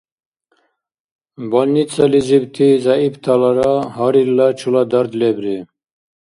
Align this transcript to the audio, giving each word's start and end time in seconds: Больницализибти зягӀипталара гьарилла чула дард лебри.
Больницализибти 1.51 2.67
зягӀипталара 2.83 3.73
гьарилла 3.95 4.47
чула 4.59 4.83
дард 4.91 5.11
лебри. 5.19 5.57